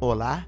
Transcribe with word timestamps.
Olá, 0.00 0.46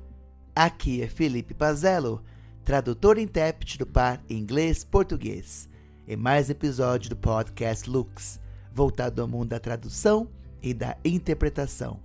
aqui 0.55 1.01
é 1.01 1.07
Felipe 1.07 1.55
Pazello, 1.55 2.23
tradutor 2.65 3.19
e 3.19 3.23
intérprete 3.23 3.79
do 3.79 3.87
par 3.87 4.21
inglês-português, 4.29 5.69
em 6.09 6.17
mais 6.17 6.51
episódio 6.51 7.11
do 7.11 7.17
podcast 7.17 7.89
Lux, 7.89 8.41
voltado 8.73 9.23
ao 9.23 9.29
mundo 9.29 9.51
da 9.51 9.61
tradução 9.61 10.29
e 10.61 10.75
da 10.75 10.97
interpretação. 11.05 12.01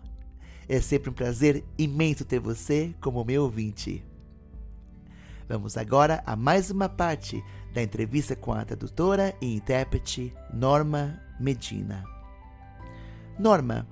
É 0.67 0.79
sempre 0.79 1.09
um 1.09 1.13
prazer 1.13 1.65
imenso 1.77 2.23
ter 2.23 2.39
você 2.39 2.93
como 3.01 3.25
meu 3.25 3.43
ouvinte. 3.43 4.05
Vamos 5.47 5.75
agora 5.75 6.21
a 6.27 6.35
mais 6.35 6.69
uma 6.69 6.87
parte 6.87 7.43
da 7.73 7.81
entrevista 7.81 8.35
com 8.35 8.53
a 8.53 8.63
tradutora 8.63 9.33
e 9.41 9.55
intérprete 9.55 10.31
Norma 10.53 11.19
Medina. 11.39 12.03
Norma, 13.39 13.87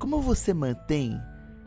como 0.00 0.18
você 0.18 0.54
mantém 0.54 1.20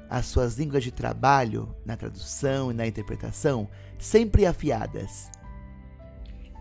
as 0.10 0.26
suas 0.26 0.58
línguas 0.58 0.84
de 0.84 0.92
trabalho 0.92 1.74
na 1.86 1.96
tradução 1.96 2.72
e 2.72 2.74
na 2.74 2.86
interpretação 2.86 3.70
sempre 4.00 4.46
afiadas? 4.46 5.30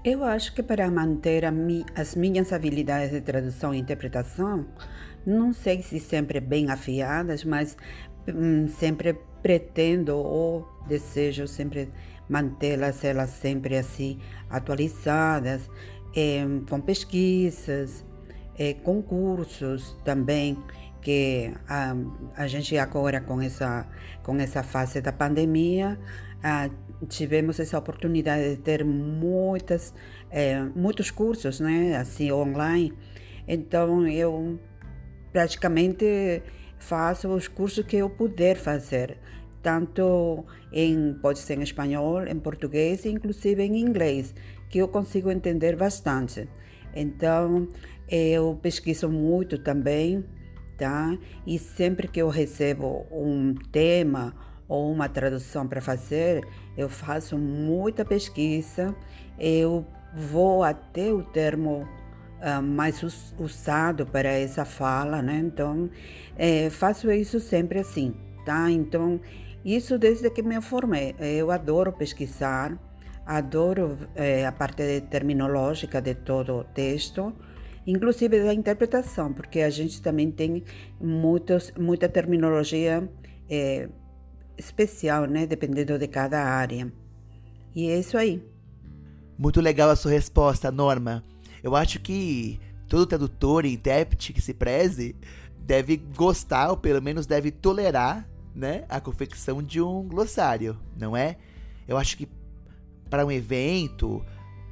Eu 0.04 0.22
acho 0.22 0.54
que 0.54 0.62
para 0.62 0.90
manter 0.90 1.50
mi, 1.50 1.84
as 1.94 2.14
minhas 2.14 2.52
habilidades 2.52 3.10
de 3.10 3.20
tradução 3.22 3.74
e 3.74 3.78
interpretação, 3.78 4.66
não 5.24 5.52
sei 5.52 5.82
se 5.82 5.98
sempre 5.98 6.40
bem 6.40 6.70
afiadas, 6.70 7.42
mas 7.42 7.76
hum, 8.28 8.68
sempre 8.68 9.18
pretendo 9.42 10.16
ou 10.16 10.68
desejo 10.86 11.48
sempre 11.48 11.90
mantê-las 12.28 13.02
elas 13.02 13.30
sempre 13.30 13.78
assim 13.78 14.18
atualizadas, 14.50 15.70
é, 16.14 16.44
com 16.68 16.80
pesquisas, 16.80 18.04
é, 18.58 18.74
concursos 18.74 19.96
também 20.04 20.58
que 21.02 21.52
a, 21.68 21.94
a 22.36 22.46
gente 22.46 22.78
agora 22.78 23.20
com 23.20 23.42
essa 23.42 23.86
com 24.22 24.36
essa 24.36 24.62
fase 24.62 25.00
da 25.00 25.12
pandemia 25.12 25.98
a, 26.42 26.70
tivemos 27.08 27.58
essa 27.60 27.76
oportunidade 27.76 28.50
de 28.50 28.56
ter 28.62 28.84
muitas 28.84 29.92
é, 30.30 30.62
muitos 30.74 31.10
cursos 31.10 31.60
né 31.60 31.96
assim 31.96 32.32
online. 32.32 32.94
Então 33.46 34.06
eu 34.06 34.58
praticamente 35.32 36.42
faço 36.78 37.28
os 37.28 37.48
cursos 37.48 37.84
que 37.84 37.96
eu 37.96 38.08
puder 38.08 38.56
fazer 38.56 39.18
tanto 39.62 40.44
em 40.72 41.14
pode 41.20 41.40
ser 41.40 41.58
em 41.58 41.62
espanhol 41.62 42.24
em 42.26 42.38
português 42.38 43.04
inclusive 43.04 43.62
em 43.62 43.78
inglês 43.78 44.34
que 44.70 44.78
eu 44.78 44.88
consigo 44.88 45.30
entender 45.30 45.76
bastante. 45.76 46.48
Então 46.94 47.68
eu 48.08 48.58
pesquiso 48.62 49.08
muito 49.08 49.58
também 49.58 50.24
tá? 50.76 51.16
E 51.46 51.58
sempre 51.58 52.08
que 52.08 52.20
eu 52.20 52.28
recebo 52.28 53.06
um 53.10 53.54
tema 53.70 54.34
ou 54.68 54.90
uma 54.90 55.08
tradução 55.08 55.66
para 55.66 55.80
fazer, 55.80 56.46
eu 56.76 56.88
faço 56.88 57.36
muita 57.36 58.04
pesquisa, 58.04 58.94
eu 59.38 59.86
vou 60.14 60.62
até 60.62 61.12
o 61.12 61.22
termo 61.22 61.86
uh, 62.40 62.62
mais 62.62 63.02
us 63.02 63.34
usado 63.38 64.06
para 64.06 64.28
essa 64.28 64.64
fala, 64.64 65.22
né? 65.22 65.38
Então, 65.38 65.90
é, 66.36 66.70
faço 66.70 67.10
isso 67.10 67.38
sempre 67.38 67.78
assim, 67.78 68.14
tá? 68.44 68.70
Então, 68.70 69.20
isso 69.64 69.98
desde 69.98 70.28
que 70.30 70.42
me 70.42 70.60
formei. 70.60 71.14
Eu 71.18 71.50
adoro 71.50 71.92
pesquisar, 71.92 72.76
adoro 73.24 73.96
é, 74.14 74.46
a 74.46 74.52
parte 74.52 75.00
terminológica 75.02 76.00
de 76.00 76.14
todo 76.14 76.54
o 76.56 76.64
texto, 76.64 77.32
inclusive 77.86 78.42
da 78.42 78.54
interpretação, 78.54 79.32
porque 79.32 79.60
a 79.60 79.70
gente 79.70 80.00
também 80.00 80.30
tem 80.30 80.62
muitos, 81.00 81.72
muita 81.78 82.08
terminologia 82.08 83.08
é, 83.48 83.88
especial, 84.56 85.26
né, 85.26 85.46
dependendo 85.46 85.98
de 85.98 86.06
cada 86.06 86.42
área. 86.42 86.92
E 87.74 87.88
é 87.88 87.98
isso 87.98 88.16
aí. 88.16 88.42
Muito 89.38 89.60
legal 89.60 89.90
a 89.90 89.96
sua 89.96 90.10
resposta, 90.10 90.70
Norma. 90.70 91.24
Eu 91.62 91.74
acho 91.74 92.00
que 92.00 92.60
todo 92.88 93.06
tradutor 93.06 93.64
e 93.64 93.72
intérprete 93.72 94.32
que 94.32 94.40
se 94.40 94.52
preze 94.52 95.16
deve 95.58 95.96
gostar, 95.96 96.70
ou 96.70 96.76
pelo 96.76 97.00
menos 97.00 97.26
deve 97.26 97.50
tolerar, 97.50 98.28
né, 98.54 98.84
a 98.88 99.00
confecção 99.00 99.62
de 99.62 99.80
um 99.80 100.06
glossário, 100.06 100.78
não 100.96 101.16
é? 101.16 101.38
Eu 101.88 101.96
acho 101.96 102.16
que 102.16 102.28
para 103.08 103.24
um 103.24 103.30
evento, 103.30 104.22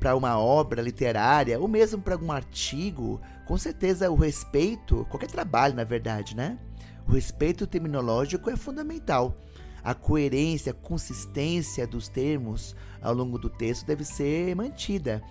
para 0.00 0.16
uma 0.16 0.38
obra 0.38 0.80
literária 0.80 1.60
ou 1.60 1.68
mesmo 1.68 2.00
para 2.00 2.14
algum 2.14 2.32
artigo, 2.32 3.20
com 3.44 3.58
certeza 3.58 4.10
o 4.10 4.16
respeito, 4.16 5.06
qualquer 5.10 5.30
trabalho 5.30 5.74
na 5.74 5.84
verdade, 5.84 6.34
né? 6.34 6.58
O 7.06 7.12
respeito 7.12 7.66
terminológico 7.66 8.48
é 8.48 8.56
fundamental. 8.56 9.36
A 9.84 9.94
coerência, 9.94 10.72
a 10.72 10.74
consistência 10.74 11.86
dos 11.86 12.08
termos 12.08 12.74
ao 13.00 13.14
longo 13.14 13.38
do 13.38 13.50
texto 13.50 13.84
deve 13.86 14.04
ser 14.04 14.56
mantida. 14.56 15.22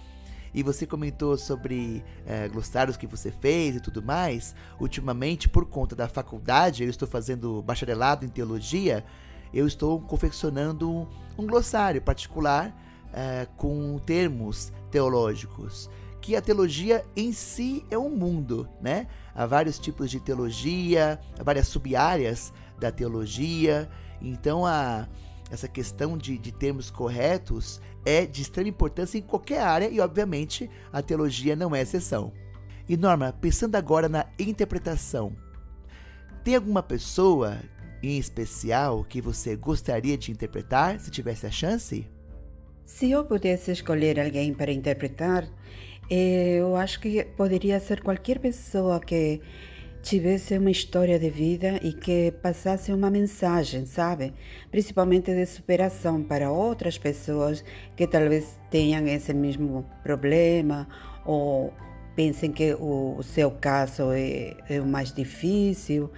E 0.53 0.63
você 0.63 0.85
comentou 0.85 1.37
sobre 1.37 2.03
é, 2.25 2.47
glossários 2.47 2.97
que 2.97 3.07
você 3.07 3.31
fez 3.31 3.75
e 3.75 3.79
tudo 3.79 4.01
mais. 4.01 4.55
Ultimamente, 4.79 5.47
por 5.47 5.65
conta 5.65 5.95
da 5.95 6.07
faculdade, 6.07 6.83
eu 6.83 6.89
estou 6.89 7.07
fazendo 7.07 7.61
bacharelado 7.61 8.25
em 8.25 8.29
teologia, 8.29 9.05
eu 9.53 9.67
estou 9.67 9.99
confeccionando 10.01 11.07
um 11.37 11.45
glossário 11.45 12.01
particular 12.01 12.75
é, 13.13 13.47
com 13.57 13.97
termos 13.99 14.71
teológicos, 14.91 15.89
que 16.21 16.35
a 16.35 16.41
teologia 16.41 17.05
em 17.15 17.31
si 17.31 17.85
é 17.89 17.97
um 17.97 18.09
mundo, 18.09 18.67
né? 18.81 19.07
Há 19.33 19.45
vários 19.45 19.79
tipos 19.79 20.11
de 20.11 20.19
teologia, 20.19 21.19
várias 21.43 21.67
sub-áreas 21.67 22.53
da 22.79 22.91
teologia, 22.91 23.89
então 24.21 24.65
a, 24.65 25.07
essa 25.49 25.67
questão 25.67 26.17
de, 26.17 26.37
de 26.37 26.51
termos 26.51 26.89
corretos 26.91 27.81
é 28.05 28.25
de 28.25 28.41
extrema 28.41 28.69
importância 28.69 29.17
em 29.17 29.21
qualquer 29.21 29.61
área 29.61 29.89
e, 29.89 29.99
obviamente, 29.99 30.69
a 30.91 31.01
teologia 31.01 31.55
não 31.55 31.75
é 31.75 31.81
exceção. 31.81 32.31
E 32.87 32.97
Norma, 32.97 33.33
pensando 33.33 33.75
agora 33.75 34.09
na 34.09 34.25
interpretação, 34.37 35.35
tem 36.43 36.55
alguma 36.55 36.81
pessoa 36.81 37.57
em 38.01 38.17
especial 38.17 39.03
que 39.03 39.21
você 39.21 39.55
gostaria 39.55 40.17
de 40.17 40.31
interpretar 40.31 40.99
se 40.99 41.11
tivesse 41.11 41.45
a 41.45 41.51
chance? 41.51 42.07
Se 42.89 43.11
eu 43.11 43.23
pudesse 43.23 43.71
escolher 43.71 44.19
alguém 44.19 44.51
para 44.51 44.73
interpretar, 44.73 45.47
eh, 46.09 46.57
eu 46.59 46.75
acho 46.75 46.99
que 46.99 47.23
poderia 47.23 47.79
ser 47.79 48.01
qualquer 48.01 48.39
pessoa 48.39 48.99
que 48.99 49.39
tivesse 50.01 50.57
uma 50.57 50.71
história 50.71 51.17
de 51.19 51.29
vida 51.29 51.79
e 51.83 51.93
que 51.93 52.33
passasse 52.41 52.91
uma 52.91 53.09
mensagem, 53.11 53.85
sabe? 53.85 54.33
Principalmente 54.71 55.31
de 55.31 55.45
superação 55.45 56.23
para 56.23 56.51
outras 56.51 56.97
pessoas 56.97 57.63
que 57.95 58.07
talvez 58.07 58.59
tenham 58.71 59.07
esse 59.07 59.33
mesmo 59.33 59.85
problema 60.03 60.87
ou 61.25 61.71
pensem 62.15 62.51
que 62.51 62.73
o, 62.73 63.21
seu 63.21 63.51
caso 63.51 64.11
é, 64.11 64.57
é 64.67 64.81
o 64.81 64.85
mais 64.85 65.13
difícil. 65.13 66.09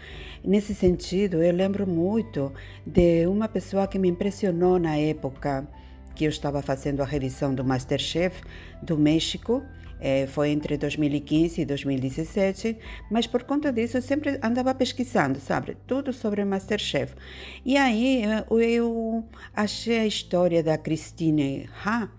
Nesse 0.43 0.73
sentido, 0.73 1.43
eu 1.43 1.53
lembro 1.53 1.85
muito 1.85 2.51
de 2.87 3.27
uma 3.27 3.47
pessoa 3.49 3.87
que 3.87 3.99
me 3.99 4.07
impressionou 4.07 4.79
na 4.79 4.97
época 4.97 5.67
que 6.15 6.25
eu 6.25 6.29
estava 6.29 6.61
fazendo 6.61 7.01
a 7.01 7.05
revisão 7.05 7.53
do 7.53 7.63
Masterchef 7.63 8.41
do 8.81 8.97
México. 8.97 9.63
É, 10.03 10.25
foi 10.25 10.49
entre 10.49 10.77
2015 10.77 11.61
e 11.61 11.65
2017, 11.65 12.75
mas 13.11 13.27
por 13.27 13.43
conta 13.43 13.71
disso 13.71 13.97
eu 13.97 14.01
sempre 14.01 14.39
andava 14.41 14.73
pesquisando, 14.73 15.39
sabe? 15.39 15.77
Tudo 15.85 16.11
sobre 16.11 16.43
Masterchef. 16.43 17.13
E 17.63 17.77
aí 17.77 18.23
eh, 18.23 18.45
eu 18.49 19.23
achei 19.53 19.99
a 19.99 20.07
história 20.07 20.63
da 20.63 20.75
Christine 20.75 21.69
Ha, 21.85 22.09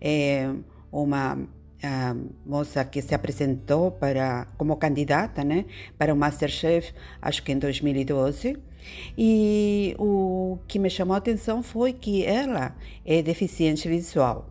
é, 0.00 0.52
uma 0.92 1.36
a 1.82 2.14
moça 2.46 2.84
que 2.84 3.02
se 3.02 3.14
apresentou 3.14 3.90
para 3.90 4.46
como 4.56 4.76
candidata, 4.76 5.42
né, 5.42 5.64
para 5.98 6.14
o 6.14 6.16
MasterChef, 6.16 6.94
acho 7.20 7.42
que 7.42 7.52
em 7.52 7.58
2012. 7.58 8.56
E 9.16 9.94
o 9.98 10.58
que 10.66 10.78
me 10.78 10.90
chamou 10.90 11.14
a 11.14 11.18
atenção 11.18 11.62
foi 11.62 11.92
que 11.92 12.24
ela 12.24 12.76
é 13.04 13.22
deficiente 13.22 13.88
visual. 13.88 14.48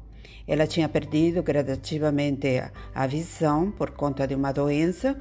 Ela 0.48 0.68
tinha 0.68 0.90
perdido 0.90 1.42
gradativamente 1.44 2.62
a 2.94 3.08
visão 3.08 3.72
por 3.72 3.92
conta 3.92 4.28
de 4.28 4.36
uma 4.36 4.52
doença 4.52 5.18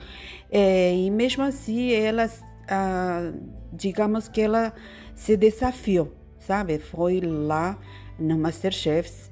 eh, 0.50 0.94
e 0.94 1.10
mesmo 1.10 1.42
assim 1.42 1.92
ela, 1.92 2.28
ah, 2.68 3.32
digamos 3.72 4.28
que 4.28 4.40
ela 4.40 4.72
se 5.14 5.36
desafiou, 5.36 6.12
sabe? 6.38 6.78
Foi 6.78 7.20
lá 7.20 7.78
no 8.18 8.38
MasterChef, 8.38 9.29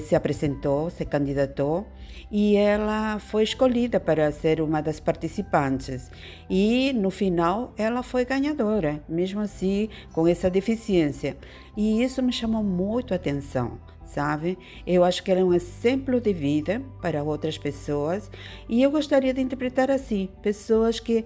se 0.00 0.14
apresentou, 0.14 0.90
se 0.90 1.04
candidatou 1.04 1.86
e 2.30 2.54
ela 2.54 3.18
foi 3.18 3.42
escolhida 3.42 3.98
para 3.98 4.30
ser 4.30 4.60
uma 4.60 4.80
das 4.80 5.00
participantes. 5.00 6.10
E 6.48 6.92
no 6.92 7.10
final 7.10 7.74
ela 7.76 8.02
foi 8.02 8.24
ganhadora, 8.24 9.02
mesmo 9.08 9.40
assim 9.40 9.88
com 10.12 10.26
essa 10.28 10.48
deficiência. 10.48 11.36
E 11.76 12.02
isso 12.02 12.22
me 12.22 12.32
chamou 12.32 12.62
muito 12.62 13.12
a 13.12 13.16
atenção, 13.16 13.78
sabe? 14.04 14.56
Eu 14.86 15.02
acho 15.02 15.22
que 15.22 15.30
ela 15.30 15.40
é 15.40 15.44
um 15.44 15.54
exemplo 15.54 16.20
de 16.20 16.32
vida 16.32 16.82
para 17.02 17.22
outras 17.22 17.58
pessoas 17.58 18.30
e 18.68 18.82
eu 18.82 18.90
gostaria 18.90 19.34
de 19.34 19.40
interpretar 19.40 19.90
assim: 19.90 20.28
pessoas 20.42 21.00
que 21.00 21.24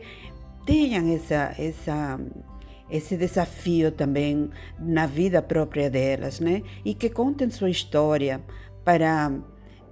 tenham 0.65 1.15
essa, 1.15 1.55
essa, 1.59 2.19
esse 2.91 3.17
desafio 3.17 3.91
também 3.91 4.51
na 4.79 5.07
vida 5.07 5.41
própria 5.41 5.91
delas, 5.91 6.41
né? 6.41 6.63
E 6.85 6.95
que 6.95 7.09
contem 7.09 7.51
sua 7.51 7.71
história 7.71 8.43
para 8.85 9.33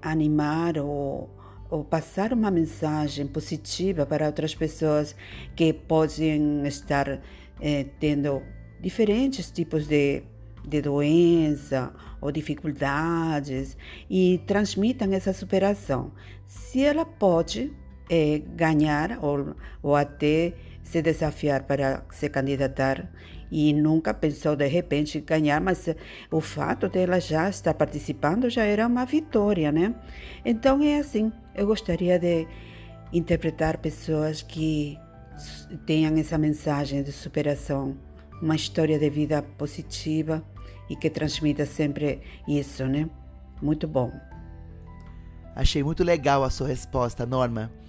animar 0.00 0.79
ou, 0.79 1.31
ou 1.71 1.85
passar 1.85 2.33
uma 2.33 2.50
mensagem 2.50 3.27
positiva 3.27 4.05
para 4.05 4.27
outras 4.27 4.55
pessoas 4.55 5.17
que 5.56 5.73
podem 5.73 6.67
estar 6.67 7.21
eh, 7.61 7.87
tendo 7.99 8.43
diferentes 8.81 9.50
tipos 9.50 9.87
de, 9.87 10.23
de 10.67 10.83
doença 10.83 11.94
ou 12.21 12.31
dificuldades 12.31 13.77
e 14.11 14.41
transmitam 14.47 15.12
essa 15.12 15.33
superação. 15.33 16.12
Se 16.47 16.85
ela 16.85 17.06
pode 17.06 17.73
é, 18.11 18.43
ganhar 18.55 19.19
ou, 19.23 19.55
ou 19.83 19.97
até 19.97 20.53
se 20.82 21.00
desafiar 21.00 21.62
para 21.62 22.05
se 22.11 22.29
candidatar 22.29 23.08
e 23.50 23.73
nunca 23.73 24.14
pensou 24.14 24.56
de 24.56 24.67
repente 24.67 25.20
ganhar, 25.20 25.61
mas 25.61 25.88
o 26.31 26.40
fato 26.40 26.88
dela 26.88 27.20
já 27.20 27.49
estar 27.49 27.75
participando 27.75 28.49
já 28.49 28.64
era 28.64 28.87
uma 28.87 29.05
vitória, 29.05 29.70
né? 29.70 29.94
Então 30.44 30.82
é 30.82 30.99
assim, 30.99 31.31
eu 31.55 31.67
gostaria 31.67 32.19
de 32.19 32.46
interpretar 33.12 33.79
pessoas 33.79 34.43
que 34.43 34.99
tenham 35.87 36.17
essa 36.17 36.38
mensagem 36.38 37.02
de 37.02 37.12
superação, 37.12 37.96
uma 38.40 38.56
história 38.56 38.99
de 38.99 39.11
vida 39.11 39.43
positiva 39.43 40.43
e 40.88 40.96
que 40.96 41.11
transmita 41.11 41.67
sempre 41.67 42.20
isso, 42.49 42.87
né? 42.87 43.08
Muito 43.61 43.87
bom. 43.87 44.11
Achei 45.55 45.82
muito 45.82 46.02
legal 46.02 46.43
a 46.43 46.50
sua 46.50 46.69
resposta, 46.69 47.26
Norma 47.26 47.81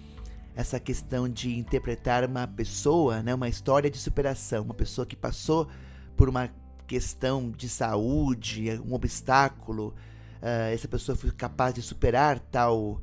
essa 0.55 0.79
questão 0.79 1.27
de 1.27 1.57
interpretar 1.57 2.25
uma 2.25 2.47
pessoa, 2.47 3.23
né, 3.23 3.33
uma 3.33 3.49
história 3.49 3.89
de 3.89 3.97
superação, 3.97 4.63
uma 4.63 4.73
pessoa 4.73 5.05
que 5.05 5.15
passou 5.15 5.67
por 6.15 6.29
uma 6.29 6.49
questão 6.87 7.49
de 7.49 7.67
saúde, 7.67 8.79
um 8.85 8.93
obstáculo, 8.93 9.95
uh, 10.41 10.73
essa 10.73 10.87
pessoa 10.87 11.15
foi 11.15 11.31
capaz 11.31 11.73
de 11.73 11.81
superar 11.81 12.39
tal, 12.39 13.01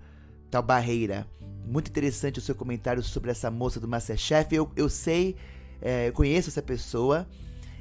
tal 0.51 0.63
barreira. 0.63 1.27
Muito 1.67 1.89
interessante 1.89 2.39
o 2.39 2.43
seu 2.43 2.55
comentário 2.55 3.03
sobre 3.03 3.31
essa 3.31 3.51
moça 3.51 3.81
do 3.81 3.89
Masterchef. 3.89 4.55
Eu, 4.55 4.71
eu 4.77 4.89
sei, 4.89 5.37
é, 5.81 6.09
eu 6.09 6.13
conheço 6.13 6.49
essa 6.49 6.63
pessoa, 6.63 7.27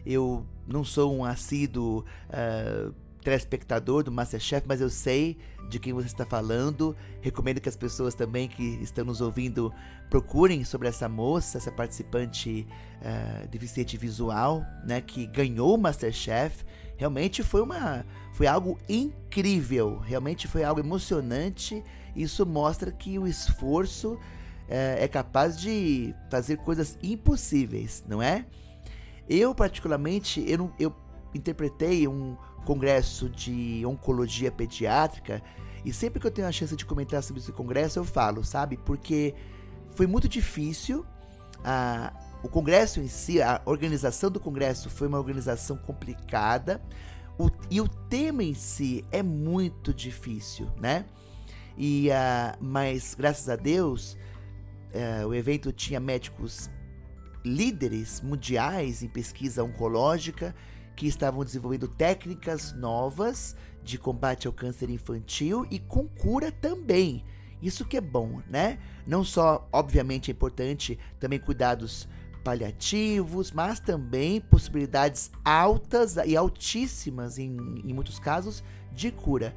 eu 0.06 0.46
não 0.68 0.84
sou 0.84 1.16
um 1.16 1.24
assíduo 1.24 2.06
uh, 2.30 2.94
telespectador 3.22 4.04
do 4.04 4.12
Masterchef, 4.12 4.66
mas 4.68 4.82
eu 4.82 4.90
sei 4.90 5.38
de 5.70 5.80
quem 5.80 5.94
você 5.94 6.08
está 6.08 6.26
falando. 6.26 6.96
Recomendo 7.22 7.60
que 7.60 7.70
as 7.70 7.76
pessoas 7.76 8.16
também 8.16 8.48
que 8.48 8.64
estão 8.82 9.06
nos 9.06 9.22
ouvindo 9.22 9.74
procurem 10.10 10.64
sobre 10.64 10.88
essa 10.88 11.08
moça, 11.08 11.58
essa 11.58 11.72
participante 11.72 12.66
uh, 13.02 13.48
deficiente 13.48 13.98
visual, 13.98 14.66
né, 14.86 15.02
que 15.02 15.26
ganhou 15.28 15.76
o 15.76 15.78
Masterchef. 15.78 16.66
Realmente 16.98 17.44
foi 17.44 17.62
uma, 17.62 18.06
foi 18.34 18.48
algo 18.48 18.78
incrível. 18.88 20.00
Realmente 20.00 20.48
foi 20.48 20.64
algo 20.64 20.80
emocionante. 20.80 21.84
Isso 22.16 22.46
mostra 22.46 22.92
que 22.92 23.20
o 23.20 23.28
esforço 23.28 24.14
uh, 24.14 24.20
é 24.70 25.08
capaz 25.08 25.60
de 25.60 26.14
fazer 26.30 26.58
coisas 26.58 26.98
impossíveis, 27.04 28.04
não 28.08 28.22
é? 28.22 28.46
Eu 29.28 29.54
particularmente, 29.54 30.44
eu, 30.48 30.72
eu 30.80 30.96
interpretei 31.36 32.08
um 32.08 32.36
congresso 32.66 33.30
de 33.30 33.84
oncologia 33.86 34.52
pediátrica 34.52 35.42
e 35.84 35.94
sempre 35.94 36.20
que 36.20 36.28
eu 36.28 36.32
tenho 36.32 36.48
a 36.48 36.52
chance 36.52 36.76
de 36.76 36.86
comentar 36.86 37.24
sobre 37.24 37.42
esse 37.42 37.52
congresso 37.52 38.00
eu 38.00 38.04
falo, 38.04 38.44
sabe? 38.44 38.78
Porque 38.78 39.34
foi 39.96 40.08
muito 40.08 40.28
difícil. 40.28 41.06
A, 41.64 42.14
o 42.44 42.48
congresso 42.48 43.00
em 43.00 43.08
si, 43.08 43.42
a 43.42 43.62
organização 43.66 44.30
do 44.30 44.40
congresso 44.40 44.90
foi 44.90 45.08
uma 45.08 45.18
organização 45.18 45.78
complicada 45.78 46.82
o, 47.40 47.50
e 47.72 47.80
o 47.80 47.88
tema 47.88 48.44
em 48.44 48.54
si 48.54 49.06
é 49.12 49.24
muito 49.24 49.94
difícil, 49.94 50.70
né? 50.78 51.06
E, 51.78 52.10
uh, 52.10 52.58
mas 52.60 53.16
graças 53.18 53.48
a 53.48 53.56
Deus 53.56 54.18
uh, 54.94 55.26
o 55.26 55.34
evento 55.34 55.72
tinha 55.72 56.02
médicos 56.02 56.70
líderes 57.46 58.20
mundiais 58.20 59.02
em 59.02 59.08
pesquisa 59.08 59.64
oncológica 59.64 60.54
que 61.00 61.08
estavam 61.08 61.46
desenvolvendo 61.46 61.88
técnicas 61.88 62.74
novas 62.74 63.56
de 63.82 63.98
combate 63.98 64.48
ao 64.48 64.54
câncer 64.54 64.90
infantil 64.90 65.66
e 65.72 65.80
com 65.80 66.06
cura 66.06 66.52
também. 66.52 67.24
Isso 67.62 67.86
que 67.86 67.96
é 67.96 68.02
bom, 68.02 68.42
né? 68.50 68.78
Não 69.08 69.24
só, 69.24 69.66
obviamente, 69.72 70.30
é 70.30 70.34
importante 70.34 71.00
também 71.18 71.40
cuidados 71.40 72.06
paliativos, 72.44 73.50
mas 73.50 73.80
também 73.80 74.42
possibilidades 74.42 75.32
altas 75.44 76.18
e 76.18 76.36
altíssimas, 76.36 77.40
em, 77.40 77.56
em 77.86 77.94
muitos 77.94 78.20
casos, 78.20 78.62
de 78.92 79.10
cura. 79.10 79.56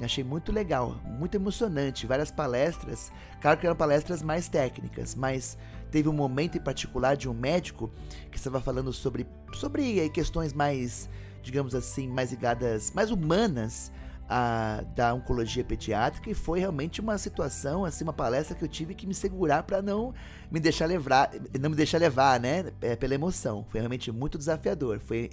Achei 0.00 0.22
muito 0.22 0.52
legal, 0.52 1.00
muito 1.04 1.34
emocionante. 1.34 2.06
Várias 2.06 2.30
palestras, 2.30 3.10
claro 3.40 3.58
que 3.58 3.66
eram 3.66 3.74
palestras 3.74 4.22
mais 4.22 4.48
técnicas, 4.48 5.14
mas 5.14 5.58
teve 5.90 6.08
um 6.08 6.12
momento 6.12 6.56
em 6.56 6.60
particular 6.60 7.16
de 7.16 7.28
um 7.28 7.34
médico 7.34 7.90
que 8.30 8.36
estava 8.36 8.60
falando 8.60 8.92
sobre, 8.92 9.26
sobre 9.54 10.08
questões 10.10 10.52
mais, 10.52 11.08
digamos 11.42 11.74
assim, 11.74 12.06
mais 12.06 12.30
ligadas, 12.30 12.92
mais 12.92 13.10
humanas 13.10 13.90
a, 14.28 14.84
da 14.94 15.14
oncologia 15.14 15.64
pediátrica 15.64 16.30
e 16.30 16.34
foi 16.34 16.60
realmente 16.60 17.00
uma 17.00 17.16
situação, 17.16 17.84
assim, 17.84 18.04
uma 18.04 18.12
palestra 18.12 18.54
que 18.54 18.62
eu 18.62 18.68
tive 18.68 18.94
que 18.94 19.06
me 19.06 19.14
segurar 19.14 19.62
para 19.62 19.80
não 19.80 20.14
me 20.50 20.60
deixar 20.60 20.86
levar, 20.86 21.30
não 21.58 21.70
me 21.70 21.76
deixar 21.76 21.98
levar, 21.98 22.38
né, 22.38 22.70
é, 22.80 22.94
pela 22.94 23.14
emoção. 23.14 23.64
Foi 23.68 23.80
realmente 23.80 24.12
muito 24.12 24.36
desafiador, 24.36 25.00
foi 25.00 25.30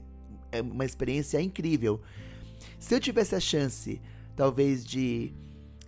é, 0.51 0.62
uma 0.62 0.85
experiência 0.85 1.41
incrível. 1.41 2.01
Se 2.79 2.95
eu 2.95 3.00
tivesse 3.00 3.35
a 3.35 3.39
chance, 3.39 4.01
talvez 4.35 4.85
de 4.85 5.33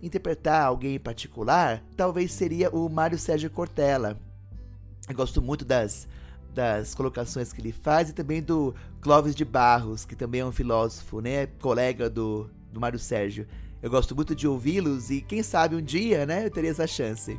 interpretar 0.02 0.64
alguém 0.64 0.94
em 0.94 1.00
particular, 1.00 1.82
talvez 1.96 2.32
seria 2.32 2.70
o 2.70 2.88
Mário 2.88 3.18
Sérgio 3.18 3.50
Cortella. 3.50 4.18
Eu 5.08 5.14
gosto 5.14 5.42
muito 5.42 5.64
das, 5.64 6.08
das 6.54 6.94
colocações 6.94 7.52
que 7.52 7.60
ele 7.60 7.72
faz 7.72 8.10
e 8.10 8.12
também 8.12 8.42
do 8.42 8.74
Clóvis 9.00 9.34
de 9.34 9.44
Barros, 9.44 10.04
que 10.04 10.14
também 10.14 10.40
é 10.40 10.44
um 10.44 10.52
filósofo, 10.52 11.20
né, 11.20 11.46
colega 11.46 12.08
do, 12.08 12.48
do 12.72 12.80
Mário 12.80 12.98
Sérgio. 12.98 13.46
Eu 13.82 13.90
gosto 13.90 14.14
muito 14.14 14.34
de 14.34 14.46
ouvi-los 14.46 15.10
e 15.10 15.20
quem 15.20 15.42
sabe 15.42 15.76
um 15.76 15.82
dia, 15.82 16.26
né, 16.26 16.46
eu 16.46 16.50
teria 16.50 16.70
essa 16.70 16.86
chance. 16.86 17.38